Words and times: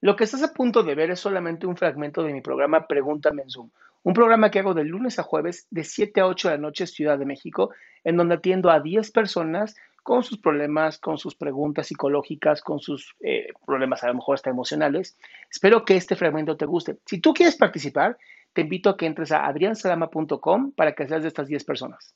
Lo 0.00 0.16
que 0.16 0.24
estás 0.24 0.42
a 0.42 0.52
punto 0.54 0.82
de 0.82 0.94
ver 0.94 1.10
es 1.10 1.20
solamente 1.20 1.66
un 1.66 1.76
fragmento 1.76 2.22
de 2.22 2.32
mi 2.32 2.40
programa 2.40 2.86
Pregúntame 2.86 3.42
en 3.42 3.50
Zoom, 3.50 3.70
un 4.02 4.14
programa 4.14 4.50
que 4.50 4.60
hago 4.60 4.74
de 4.74 4.84
lunes 4.84 5.18
a 5.18 5.22
jueves 5.22 5.66
de 5.70 5.84
7 5.84 6.20
a 6.20 6.26
8 6.26 6.48
de 6.48 6.54
la 6.54 6.60
noche 6.60 6.86
Ciudad 6.86 7.18
de 7.18 7.26
México, 7.26 7.70
en 8.04 8.16
donde 8.16 8.36
atiendo 8.36 8.70
a 8.70 8.80
10 8.80 9.10
personas 9.10 9.76
con 10.02 10.22
sus 10.22 10.38
problemas, 10.38 10.98
con 10.98 11.18
sus 11.18 11.34
preguntas 11.34 11.86
psicológicas, 11.86 12.62
con 12.62 12.80
sus 12.80 13.14
eh, 13.20 13.48
problemas 13.66 14.02
a 14.02 14.08
lo 14.08 14.14
mejor 14.14 14.34
hasta 14.34 14.50
emocionales. 14.50 15.18
Espero 15.50 15.84
que 15.84 15.96
este 15.96 16.16
fragmento 16.16 16.56
te 16.56 16.66
guste. 16.66 16.98
Si 17.04 17.20
tú 17.20 17.34
quieres 17.34 17.56
participar, 17.56 18.16
te 18.52 18.62
invito 18.62 18.90
a 18.90 18.96
que 18.96 19.06
entres 19.06 19.32
a 19.32 19.46
adriansalama.com 19.46 20.72
para 20.72 20.94
que 20.94 21.06
seas 21.06 21.22
de 21.22 21.28
estas 21.28 21.48
10 21.48 21.64
personas. 21.64 22.14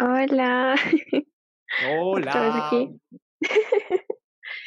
Hola. 0.00 0.76
Hola. 2.00 2.66
Aquí. 2.66 2.98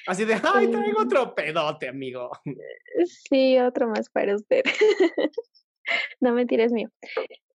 Así 0.09 0.25
de, 0.25 0.33
ay, 0.33 0.71
traigo 0.71 1.01
otro 1.01 1.35
pedote, 1.35 1.87
amigo. 1.87 2.31
Sí, 3.29 3.59
otro 3.59 3.87
más 3.89 4.09
para 4.09 4.35
usted. 4.35 4.63
no 6.19 6.33
mentira, 6.33 6.63
es 6.63 6.71
mío. 6.71 6.89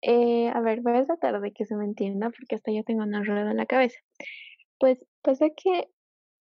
Eh, 0.04 0.50
a 0.54 0.62
ver, 0.62 0.82
voy 0.82 0.94
a 0.98 1.04
tratar 1.06 1.42
de 1.42 1.52
que 1.52 1.66
se 1.66 1.76
me 1.76 1.84
entienda 1.86 2.30
porque 2.30 2.54
hasta 2.54 2.72
yo 2.72 2.84
tengo 2.84 3.02
una 3.02 3.24
rueda 3.24 3.50
en 3.50 3.58
la 3.58 3.66
cabeza. 3.66 3.98
Pues 4.78 5.04
pasa 5.24 5.48
que 5.50 5.90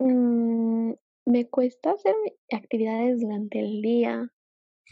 mm, 0.00 0.92
me 1.24 1.48
cuesta 1.48 1.92
hacer 1.92 2.14
actividades 2.52 3.20
durante 3.20 3.60
el 3.60 3.80
día. 3.80 4.28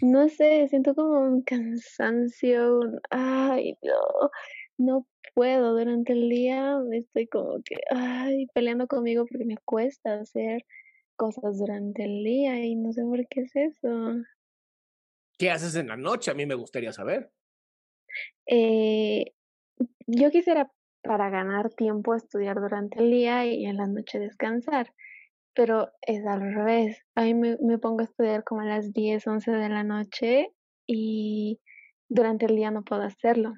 No 0.00 0.26
sé, 0.30 0.68
siento 0.68 0.94
como 0.94 1.20
un 1.20 1.42
cansancio. 1.42 2.78
un- 2.78 2.98
Ay, 3.10 3.76
no, 3.82 4.31
no 4.78 5.06
puedo. 5.34 5.72
Durante 5.76 6.14
el 6.14 6.31
día 6.31 6.78
estoy 6.92 7.26
como 7.26 7.56
que, 7.62 7.76
ay, 7.91 8.47
peleando 8.54 8.87
conmigo 8.87 9.26
porque 9.26 9.44
me 9.44 9.58
cuesta 9.66 10.20
hacer 10.20 10.64
cosas 11.20 11.58
durante 11.58 12.04
el 12.04 12.25
día 12.25 12.64
y 12.64 12.76
no 12.76 12.94
sé 12.94 13.03
por 13.03 13.28
qué 13.28 13.42
es 13.42 13.54
eso. 13.54 14.22
¿Qué 15.36 15.50
haces 15.50 15.75
en 15.75 15.88
la 15.88 15.97
noche? 15.98 16.31
A 16.31 16.34
mí 16.34 16.47
me 16.47 16.54
gustaría 16.54 16.94
saber. 16.94 17.31
Eh, 18.47 19.34
yo 20.06 20.31
quisiera 20.31 20.72
para 21.03 21.28
ganar 21.28 21.75
tiempo 21.75 22.14
estudiar 22.14 22.58
durante 22.58 23.00
el 23.00 23.10
día 23.10 23.44
y 23.44 23.66
en 23.66 23.76
la 23.76 23.86
noche 23.86 24.19
descansar, 24.19 24.94
pero 25.54 25.91
es 26.00 26.25
al 26.25 26.41
revés. 26.54 27.03
A 27.14 27.25
mí 27.25 27.34
me, 27.34 27.58
me 27.60 27.76
pongo 27.76 28.00
a 28.00 28.04
estudiar 28.04 28.42
como 28.42 28.62
a 28.62 28.64
las 28.64 28.94
10, 28.94 29.26
11 29.26 29.50
de 29.50 29.69
la 29.69 29.84
noche 29.84 30.48
y 30.87 31.60
durante 32.08 32.47
el 32.47 32.56
día 32.56 32.70
no 32.70 32.82
puedo 32.82 33.02
hacerlo. 33.02 33.52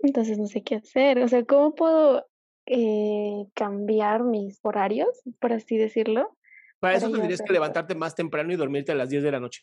Entonces 0.00 0.36
no 0.36 0.46
sé 0.46 0.64
qué 0.64 0.76
hacer. 0.76 1.20
O 1.20 1.28
sea, 1.28 1.44
¿cómo 1.44 1.76
puedo 1.76 2.26
eh, 2.66 3.46
cambiar 3.54 4.22
mis 4.24 4.60
horarios, 4.62 5.22
por 5.40 5.52
así 5.52 5.76
decirlo? 5.76 6.36
Para 6.78 6.96
eso 6.96 7.10
tendrías 7.10 7.42
que 7.42 7.52
levantarte 7.52 7.94
más 7.94 8.14
temprano 8.14 8.52
y 8.52 8.56
dormirte 8.56 8.92
a 8.92 8.96
las 8.96 9.08
10 9.08 9.22
de 9.22 9.32
la 9.32 9.40
noche. 9.40 9.62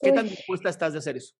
¿Qué 0.00 0.12
tan 0.12 0.28
dispuesta 0.28 0.68
estás 0.68 0.92
de 0.92 0.98
hacer 0.98 1.16
eso? 1.16 1.34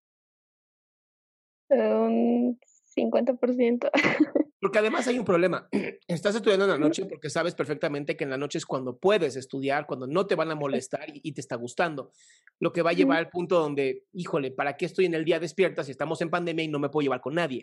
Un 1.70 2.58
50%. 2.96 3.90
Porque 4.60 4.78
además 4.78 5.08
hay 5.08 5.18
un 5.18 5.24
problema. 5.24 5.68
Estás 6.06 6.34
estudiando 6.34 6.66
en 6.66 6.72
la 6.72 6.78
noche 6.78 7.06
porque 7.06 7.30
sabes 7.30 7.54
perfectamente 7.54 8.14
que 8.14 8.24
en 8.24 8.30
la 8.30 8.36
noche 8.36 8.58
es 8.58 8.66
cuando 8.66 8.98
puedes 8.98 9.36
estudiar, 9.36 9.86
cuando 9.86 10.06
no 10.06 10.26
te 10.26 10.34
van 10.34 10.50
a 10.50 10.54
molestar 10.54 11.08
y, 11.08 11.20
y 11.22 11.32
te 11.32 11.40
está 11.40 11.56
gustando. 11.56 12.12
Lo 12.58 12.70
que 12.70 12.82
va 12.82 12.90
a 12.90 12.92
llevar 12.92 13.16
al 13.16 13.30
punto 13.30 13.58
donde, 13.58 14.04
híjole, 14.12 14.50
¿para 14.50 14.76
qué 14.76 14.84
estoy 14.84 15.06
en 15.06 15.14
el 15.14 15.24
día 15.24 15.40
despierta 15.40 15.82
si 15.82 15.92
estamos 15.92 16.20
en 16.20 16.28
pandemia 16.28 16.64
y 16.64 16.68
no 16.68 16.78
me 16.78 16.90
puedo 16.90 17.04
llevar 17.04 17.22
con 17.22 17.36
nadie? 17.36 17.62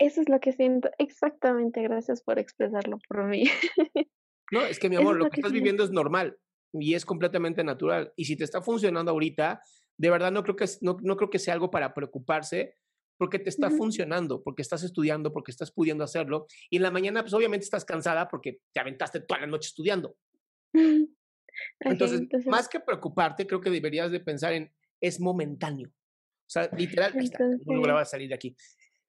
Eso 0.00 0.20
es 0.22 0.28
lo 0.28 0.40
que 0.40 0.52
siento. 0.52 0.90
Exactamente, 0.98 1.82
gracias 1.82 2.22
por 2.22 2.38
expresarlo 2.38 2.98
por 3.08 3.24
mí. 3.24 3.44
No, 4.52 4.62
es 4.62 4.80
que 4.80 4.88
mi 4.90 4.96
amor, 4.96 5.12
es 5.14 5.18
lo 5.18 5.24
lo 5.26 5.30
que 5.30 5.36
que 5.36 5.40
estás 5.42 5.50
siento. 5.52 5.62
viviendo 5.62 5.84
es 5.84 5.90
normal 5.92 6.36
y 6.72 6.94
es 6.94 7.04
completamente 7.06 7.62
natural. 7.62 8.12
Y 8.16 8.24
si 8.24 8.34
te 8.34 8.42
está 8.42 8.60
funcionando 8.60 9.12
ahorita, 9.12 9.62
de 9.96 10.10
verdad 10.10 10.32
no 10.32 10.42
creo 10.42 10.56
que, 10.56 10.64
no, 10.80 10.96
no 11.02 11.16
creo 11.16 11.30
que 11.30 11.38
sea 11.38 11.54
algo 11.54 11.70
para 11.70 11.94
preocuparse 11.94 12.74
porque 13.16 13.38
te 13.38 13.48
está 13.48 13.68
Ujú. 13.68 13.76
funcionando, 13.76 14.42
porque 14.42 14.62
estás 14.62 14.82
estudiando, 14.82 15.32
porque 15.32 15.52
estás 15.52 15.70
pudiendo 15.70 16.02
hacerlo. 16.02 16.46
Y 16.68 16.78
en 16.78 16.82
la 16.82 16.90
mañana, 16.90 17.22
pues 17.22 17.32
obviamente 17.32 17.62
estás 17.62 17.84
cansada 17.84 18.26
porque 18.28 18.58
te 18.72 18.80
aventaste 18.80 19.20
toda 19.20 19.42
la 19.42 19.46
noche 19.46 19.68
estudiando. 19.68 20.16
Así, 20.74 21.14
Entonces, 21.80 22.20
entonces, 22.22 22.50
más 22.50 22.68
que 22.68 22.80
preocuparte, 22.80 23.46
creo 23.46 23.60
que 23.60 23.70
deberías 23.70 24.10
de 24.10 24.18
pensar 24.18 24.52
en 24.52 24.72
es 25.00 25.20
momentáneo. 25.20 25.90
O 25.90 26.50
sea, 26.52 26.68
literal, 26.76 27.12
ahí 27.16 27.24
está, 27.26 27.44
no 27.44 27.52
Entonces- 27.52 27.76
lograba 27.76 28.04
salir 28.04 28.28
de 28.30 28.34
aquí. 28.34 28.56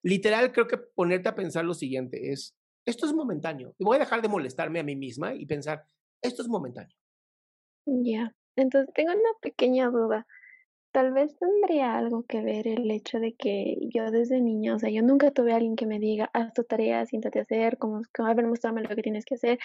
Literal, 0.03 0.51
creo 0.51 0.67
que 0.67 0.77
ponerte 0.77 1.29
a 1.29 1.35
pensar 1.35 1.65
lo 1.65 1.73
siguiente 1.73 2.31
es, 2.31 2.55
esto 2.85 3.05
es 3.05 3.13
momentáneo. 3.13 3.75
Y 3.77 3.83
voy 3.83 3.97
a 3.97 3.99
dejar 3.99 4.21
de 4.21 4.27
molestarme 4.27 4.79
a 4.79 4.83
mí 4.83 4.95
misma 4.95 5.35
y 5.35 5.45
pensar, 5.45 5.83
esto 6.21 6.41
es 6.41 6.47
momentáneo. 6.47 6.95
ya. 7.85 8.33
Entonces, 8.55 8.93
tengo 8.93 9.11
una 9.11 9.39
pequeña 9.41 9.89
duda. 9.89 10.27
Tal 10.91 11.13
vez 11.13 11.37
tendría 11.37 11.97
algo 11.97 12.23
que 12.23 12.41
ver 12.41 12.67
el 12.67 12.91
hecho 12.91 13.19
de 13.19 13.33
que 13.33 13.77
yo 13.93 14.11
desde 14.11 14.41
niña, 14.41 14.75
o 14.75 14.79
sea, 14.79 14.89
yo 14.89 15.01
nunca 15.01 15.31
tuve 15.31 15.53
a 15.53 15.55
alguien 15.55 15.77
que 15.77 15.85
me 15.85 15.99
diga, 15.99 16.29
haz 16.33 16.53
tu 16.53 16.63
tarea, 16.63 17.05
siéntate 17.05 17.39
a 17.39 17.43
hacer, 17.43 17.77
como, 17.77 18.01
como 18.13 18.27
a 18.27 18.33
ver, 18.33 18.45
muéstrame 18.45 18.81
lo 18.81 18.93
que 18.95 19.01
tienes 19.01 19.23
que 19.23 19.35
hacer. 19.35 19.59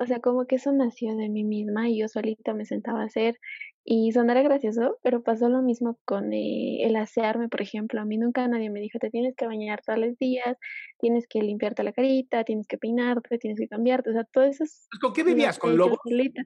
O 0.00 0.06
sea, 0.06 0.20
como 0.20 0.46
que 0.46 0.56
eso 0.56 0.70
nació 0.70 1.16
de 1.16 1.28
mí 1.28 1.42
misma 1.42 1.88
y 1.88 1.98
yo 1.98 2.08
solita 2.08 2.54
me 2.54 2.64
sentaba 2.64 3.02
a 3.02 3.06
hacer. 3.06 3.38
Y 3.84 4.12
sonará 4.12 4.42
gracioso, 4.42 4.98
pero 5.02 5.22
pasó 5.22 5.48
lo 5.48 5.60
mismo 5.60 5.98
con 6.04 6.32
eh, 6.32 6.84
el 6.84 6.94
asearme, 6.94 7.48
por 7.48 7.62
ejemplo. 7.62 8.00
A 8.00 8.04
mí 8.04 8.16
nunca 8.16 8.46
nadie 8.46 8.70
me 8.70 8.80
dijo, 8.80 8.98
te 9.00 9.10
tienes 9.10 9.34
que 9.34 9.46
bañar 9.46 9.82
todos 9.84 9.98
los 9.98 10.16
días, 10.18 10.56
tienes 11.00 11.26
que 11.26 11.40
limpiarte 11.40 11.82
la 11.82 11.92
carita, 11.92 12.44
tienes 12.44 12.68
que 12.68 12.78
peinarte, 12.78 13.38
tienes 13.38 13.58
que 13.58 13.66
cambiarte. 13.66 14.10
O 14.10 14.12
sea, 14.12 14.24
todo 14.24 14.44
eso 14.44 14.62
es 14.62 14.86
Pues, 14.90 15.00
¿Con 15.00 15.12
qué 15.12 15.24
vivías? 15.24 15.58
¿Con 15.58 15.76
lobos? 15.76 15.98
solita. 16.04 16.42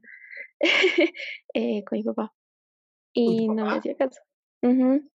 Eh, 1.54 1.84
con 1.84 1.98
mi 1.98 2.04
papá. 2.04 2.32
Y 3.12 3.48
no 3.48 3.66
me 3.66 3.72
hacía 3.72 3.96
caso. 3.96 4.20
Ujú. 4.62 5.10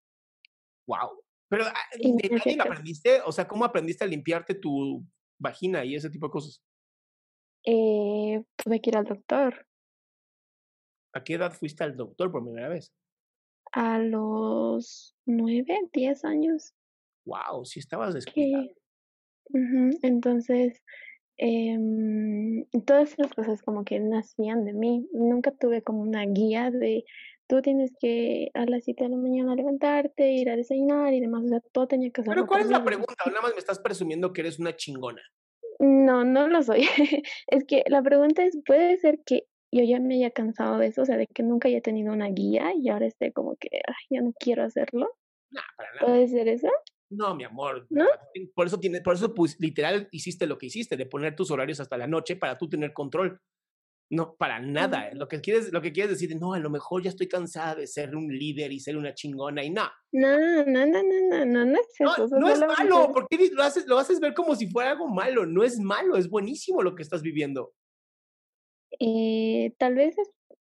Wow. 0.85 1.23
Pero 1.49 1.65
ah, 1.65 1.73
¿de 1.97 2.29
caso. 2.29 2.61
aprendiste? 2.61 3.21
O 3.21 3.31
sea, 3.31 3.47
¿cómo 3.47 3.65
aprendiste 3.65 4.03
a 4.03 4.07
limpiarte 4.07 4.53
tu 4.53 5.03
vagina 5.39 5.83
y 5.85 5.95
ese 5.95 6.09
tipo 6.09 6.27
de 6.27 6.31
cosas? 6.31 6.61
Eh, 7.69 8.41
tuve 8.55 8.79
que 8.79 8.91
ir 8.91 8.97
al 8.97 9.03
doctor 9.03 9.67
¿A 11.13 11.23
qué 11.23 11.33
edad 11.33 11.51
fuiste 11.51 11.83
al 11.83 11.97
doctor 11.97 12.31
por 12.31 12.43
primera 12.43 12.69
vez? 12.69 12.93
a 13.71 13.99
los 13.99 15.15
nueve, 15.25 15.77
diez 15.93 16.23
años. 16.25 16.73
Wow, 17.25 17.65
sí 17.65 17.79
estabas 17.79 18.13
descuidada. 18.13 18.63
Que, 18.63 19.97
Entonces, 20.01 20.81
em, 21.37 22.65
todas 22.85 23.13
esas 23.13 23.33
cosas 23.33 23.61
como 23.61 23.83
que 23.83 23.99
nacían 23.99 24.65
de 24.65 24.73
mí. 24.73 25.07
Nunca 25.11 25.51
tuve 25.51 25.81
como 25.81 26.01
una 26.01 26.25
guía 26.25 26.71
de 26.71 27.05
tú 27.47 27.61
tienes 27.61 27.93
que 27.99 28.49
a 28.53 28.65
las 28.65 28.83
7 28.83 29.03
de 29.03 29.09
la 29.09 29.17
mañana 29.17 29.55
levantarte, 29.55 30.31
ir 30.31 30.49
a 30.49 30.55
desayunar 30.55 31.13
y 31.13 31.19
demás. 31.19 31.43
O 31.45 31.47
sea, 31.47 31.59
todo 31.71 31.87
tenía 31.87 32.09
que 32.11 32.21
hacerlo 32.21 32.41
Pero 32.41 32.47
¿cuál 32.47 32.61
es 32.61 32.69
la 32.69 32.83
pregunta? 32.83 33.23
¿O 33.25 33.29
nada 33.29 33.41
más 33.41 33.53
me 33.53 33.59
estás 33.59 33.79
presumiendo 33.79 34.33
que 34.33 34.41
eres 34.41 34.59
una 34.59 34.75
chingona? 34.75 35.21
No, 35.79 36.23
no 36.23 36.47
lo 36.47 36.63
soy. 36.63 36.81
Es 37.47 37.65
que 37.65 37.83
la 37.87 38.01
pregunta 38.01 38.43
es, 38.43 38.57
¿puede 38.65 38.97
ser 38.97 39.19
que 39.25 39.43
yo 39.71 39.83
ya 39.83 39.99
me 39.99 40.15
haya 40.15 40.31
cansado 40.31 40.77
de 40.77 40.87
eso? 40.87 41.01
O 41.01 41.05
sea, 41.05 41.17
de 41.17 41.27
que 41.27 41.43
nunca 41.43 41.67
haya 41.67 41.81
tenido 41.81 42.13
una 42.13 42.27
guía 42.29 42.71
y 42.75 42.89
ahora 42.89 43.05
esté 43.05 43.31
como 43.31 43.55
que, 43.57 43.69
ay, 43.87 44.05
ya 44.09 44.21
no 44.21 44.33
quiero 44.39 44.63
hacerlo. 44.63 45.07
Nah, 45.51 45.61
para 45.75 45.93
nada. 45.93 46.05
¿Puede 46.05 46.27
ser 46.27 46.47
eso? 46.47 46.69
No, 47.09 47.35
mi 47.35 47.43
amor. 47.43 47.87
¿No? 47.89 48.05
Por 48.53 48.67
eso 48.67 48.79
tiene, 48.79 49.01
por 49.01 49.13
eso 49.13 49.33
pues 49.33 49.57
literal 49.59 50.09
hiciste 50.11 50.45
lo 50.45 50.57
que 50.57 50.65
hiciste, 50.65 50.97
de 50.97 51.05
poner 51.05 51.35
tus 51.35 51.51
horarios 51.51 51.79
hasta 51.79 51.97
la 51.97 52.07
noche 52.07 52.35
para 52.35 52.57
tú 52.57 52.69
tener 52.69 52.93
control. 52.93 53.39
No, 54.09 54.35
para 54.37 54.59
nada. 54.61 55.09
Lo 55.13 55.27
que 55.27 55.41
quieres, 55.41 55.73
lo 55.73 55.81
que 55.81 55.91
quieres 55.91 56.11
decir, 56.11 56.33
no, 56.39 56.53
a 56.53 56.59
lo 56.59 56.69
mejor 56.69 57.03
ya 57.03 57.09
estoy 57.09 57.27
cansada 57.27 57.75
de 57.75 57.87
ser 57.87 58.15
un 58.15 58.27
líder 58.29 58.71
y 58.71 58.79
ser 58.79 58.95
una 58.95 59.13
chingona 59.13 59.63
y 59.63 59.69
no. 59.69 59.89
No, 60.13 60.37
no, 60.65 60.85
no, 60.85 61.03
no, 61.03 61.03
no, 61.29 61.45
no, 61.45 61.65
no 61.65 61.77
es 61.79 61.87
No, 61.99 62.13
eso. 62.13 62.23
o 62.23 62.27
sea, 62.29 62.39
no 62.39 62.49
es 62.49 62.59
malo, 62.59 63.11
¿por 63.11 63.27
qué 63.27 63.37
di- 63.37 63.49
lo 63.49 63.63
haces, 63.63 63.85
lo 63.85 63.97
haces 63.97 64.19
ver 64.21 64.33
como 64.33 64.55
si 64.55 64.67
fuera 64.69 64.91
algo 64.91 65.07
malo? 65.09 65.45
No 65.45 65.63
es 65.63 65.77
malo, 65.79 66.15
es 66.15 66.29
buenísimo 66.29 66.81
lo 66.81 66.95
que 66.95 67.03
estás 67.03 67.21
viviendo. 67.21 67.73
Eh, 68.99 69.73
tal 69.77 69.95
vez 69.95 70.17
es 70.17 70.29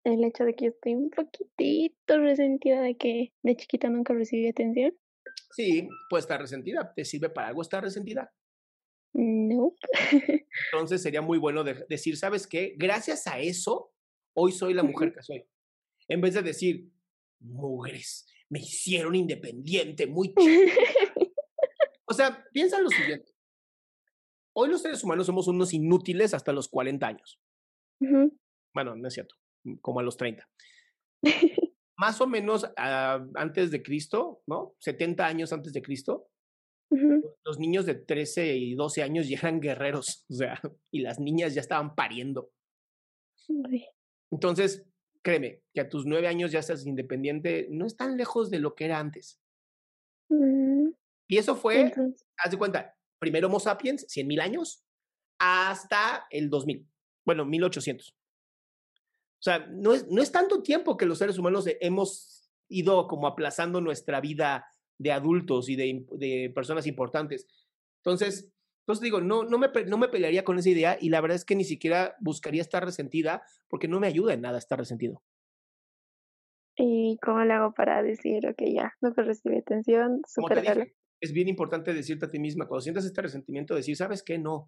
el 0.04 0.24
hecho 0.24 0.44
de 0.44 0.54
que 0.54 0.64
yo 0.66 0.70
estoy 0.70 0.94
un 0.94 1.10
poquitito 1.10 2.18
resentida 2.18 2.80
de 2.82 2.96
que 2.96 3.32
de 3.42 3.56
chiquita 3.56 3.88
nunca 3.88 4.12
recibí 4.14 4.48
atención. 4.48 4.92
Sí, 5.52 5.88
puede 6.08 6.22
estar 6.22 6.40
resentida, 6.40 6.92
¿te 6.94 7.04
sirve 7.04 7.30
para 7.30 7.48
algo 7.48 7.62
estar 7.62 7.82
resentida? 7.82 8.32
No. 9.12 9.74
Entonces 10.72 11.02
sería 11.02 11.22
muy 11.22 11.38
bueno 11.38 11.64
de- 11.64 11.86
decir, 11.88 12.16
¿sabes 12.16 12.46
qué? 12.46 12.74
Gracias 12.76 13.26
a 13.26 13.38
eso, 13.40 13.92
hoy 14.34 14.52
soy 14.52 14.74
la 14.74 14.82
mujer 14.82 15.12
que 15.12 15.22
soy. 15.22 15.44
En 16.08 16.20
vez 16.20 16.34
de 16.34 16.42
decir, 16.42 16.88
mujeres, 17.40 18.26
me 18.48 18.60
hicieron 18.60 19.14
independiente, 19.14 20.06
muy 20.06 20.34
chido. 20.34 20.72
O 22.06 22.12
sea, 22.12 22.44
piensa 22.52 22.76
en 22.78 22.82
lo 22.82 22.90
siguiente. 22.90 23.32
Hoy 24.52 24.68
los 24.68 24.82
seres 24.82 25.04
humanos 25.04 25.26
somos 25.26 25.46
unos 25.46 25.72
inútiles 25.72 26.34
hasta 26.34 26.52
los 26.52 26.68
40 26.68 27.06
años. 27.06 27.40
Ujú. 28.00 28.36
Bueno, 28.74 28.96
no 28.96 29.06
es 29.06 29.14
cierto, 29.14 29.36
como 29.80 30.00
a 30.00 30.02
los 30.02 30.16
30. 30.16 30.48
Más 31.96 32.20
o 32.20 32.26
menos 32.26 32.66
ah, 32.76 33.24
antes 33.36 33.70
de 33.70 33.80
Cristo, 33.80 34.42
¿no? 34.48 34.74
70 34.80 35.24
años 35.24 35.52
antes 35.52 35.72
de 35.72 35.82
Cristo, 35.82 36.29
Los 37.44 37.58
niños 37.58 37.86
de 37.86 37.94
13 37.94 38.56
y 38.56 38.74
12 38.74 39.02
años 39.02 39.28
ya 39.28 39.38
eran 39.38 39.60
guerreros, 39.60 40.26
o 40.28 40.34
sea, 40.34 40.60
y 40.90 41.00
las 41.00 41.20
niñas 41.20 41.54
ya 41.54 41.60
estaban 41.60 41.94
pariendo. 41.94 42.50
Uy. 43.48 43.86
Entonces, 44.32 44.84
créeme, 45.22 45.62
que 45.72 45.80
a 45.80 45.88
tus 45.88 46.06
nueve 46.06 46.28
años 46.28 46.52
ya 46.52 46.62
seas 46.62 46.86
independiente, 46.86 47.68
no 47.70 47.86
es 47.86 47.96
tan 47.96 48.16
lejos 48.16 48.50
de 48.50 48.58
lo 48.58 48.74
que 48.74 48.86
era 48.86 48.98
antes. 48.98 49.40
Mm, 50.28 50.90
Y 51.28 51.38
eso 51.38 51.56
fue, 51.56 51.80
Entonces, 51.80 52.26
haz 52.36 52.50
de 52.50 52.58
cuenta, 52.58 52.96
primero 53.18 53.48
Homo 53.48 53.60
sapiens, 53.60 54.06
100 54.08 54.26
mil 54.26 54.40
años, 54.40 54.84
hasta 55.38 56.26
el 56.30 56.50
2000, 56.50 56.86
bueno, 57.24 57.44
1800. 57.44 58.08
O 58.08 59.42
sea, 59.42 59.66
no 59.70 59.94
es, 59.94 60.06
no 60.08 60.20
es 60.20 60.30
tanto 60.30 60.62
tiempo 60.62 60.96
que 60.96 61.06
los 61.06 61.18
seres 61.18 61.38
humanos 61.38 61.64
hemos 61.80 62.50
ido 62.68 63.08
como 63.08 63.26
aplazando 63.26 63.80
nuestra 63.80 64.20
vida 64.20 64.66
de 65.00 65.12
adultos 65.12 65.68
y 65.70 65.76
de, 65.76 66.04
de 66.12 66.52
personas 66.54 66.86
importantes. 66.86 67.46
Entonces, 68.04 68.52
entonces 68.82 69.02
digo, 69.02 69.20
no, 69.20 69.44
no, 69.44 69.58
me, 69.58 69.68
no 69.86 69.96
me 69.98 70.08
pelearía 70.08 70.44
con 70.44 70.58
esa 70.58 70.68
idea 70.68 70.98
y 71.00 71.08
la 71.08 71.20
verdad 71.20 71.36
es 71.36 71.44
que 71.44 71.56
ni 71.56 71.64
siquiera 71.64 72.16
buscaría 72.20 72.60
estar 72.60 72.84
resentida 72.84 73.42
porque 73.68 73.88
no 73.88 73.98
me 73.98 74.06
ayuda 74.06 74.34
en 74.34 74.42
nada 74.42 74.58
estar 74.58 74.78
resentido. 74.78 75.22
¿y 76.76 77.18
cómo 77.22 77.44
le 77.44 77.52
hago 77.52 77.72
para 77.72 78.02
decir, 78.02 78.46
ok, 78.46 78.62
ya, 78.74 78.94
nunca 79.00 79.22
recibí 79.22 79.58
atención, 79.58 80.22
superarlo? 80.26 80.84
es 81.20 81.32
bien 81.32 81.48
importante 81.48 81.92
decirte 81.92 82.24
a 82.26 82.30
ti 82.30 82.38
misma, 82.38 82.66
cuando 82.66 82.80
sientas 82.80 83.04
este 83.04 83.20
resentimiento, 83.20 83.74
decir, 83.74 83.96
¿sabes 83.96 84.22
qué? 84.22 84.38
No. 84.38 84.66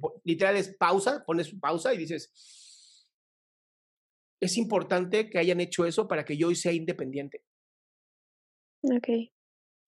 Po- 0.00 0.20
Literal 0.24 0.56
es 0.56 0.76
pausa, 0.76 1.24
pones 1.26 1.54
pausa 1.54 1.94
y 1.94 1.98
dices, 1.98 3.06
es 4.40 4.56
importante 4.58 5.30
que 5.30 5.38
hayan 5.38 5.60
hecho 5.60 5.86
eso 5.86 6.06
para 6.06 6.24
que 6.24 6.36
yo 6.36 6.48
hoy 6.48 6.54
sea 6.56 6.72
independiente. 6.72 7.42
Ok. 8.82 9.08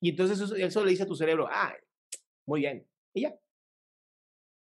Y 0.03 0.11
entonces 0.11 0.41
eso, 0.41 0.57
eso 0.57 0.85
le 0.85 0.91
dice 0.91 1.05
a 1.05 1.07
tu 1.07 1.15
cerebro, 1.15 1.49
ah, 1.49 1.73
muy 2.45 2.61
bien. 2.61 2.87
Y 3.15 3.23
ya, 3.23 3.35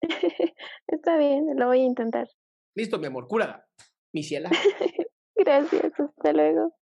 Está 0.88 1.18
bien, 1.18 1.48
lo 1.56 1.68
voy 1.68 1.82
a 1.82 1.86
intentar. 1.86 2.28
listo, 2.76 3.00
mi 3.00 3.08
amor, 3.08 3.28
cúrala. 3.28 3.66
Mi 4.14 4.24
ciela. 4.24 4.50
Gracias, 5.36 5.98
hasta 6.00 6.34
luego. 6.34 6.74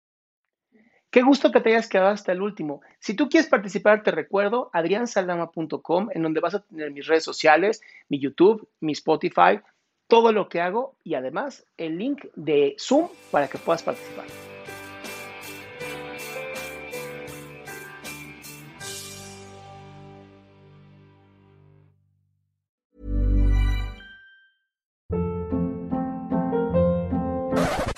Qué 1.11 1.21
gusto 1.21 1.51
que 1.51 1.61
te 1.61 1.69
hayas 1.69 1.87
quedado 1.87 2.09
hasta 2.09 2.31
el 2.31 2.41
último. 2.41 2.81
Si 2.99 3.15
tú 3.15 3.29
quieres 3.29 3.49
participar, 3.49 4.03
te 4.03 4.11
recuerdo 4.11 4.69
adriansaldama.com, 4.73 6.09
en 6.13 6.21
donde 6.21 6.39
vas 6.39 6.55
a 6.55 6.63
tener 6.63 6.91
mis 6.91 7.07
redes 7.07 7.23
sociales, 7.23 7.81
mi 8.09 8.19
YouTube, 8.19 8.67
mi 8.81 8.91
Spotify, 8.91 9.61
todo 10.07 10.31
lo 10.31 10.49
que 10.49 10.61
hago 10.61 10.97
y 11.03 11.15
además 11.15 11.65
el 11.77 11.97
link 11.97 12.25
de 12.35 12.75
Zoom 12.79 13.09
para 13.31 13.47
que 13.47 13.57
puedas 13.57 13.83
participar. 13.83 14.25